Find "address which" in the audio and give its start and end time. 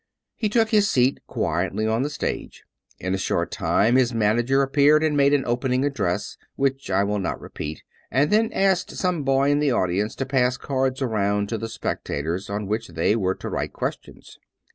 5.85-6.89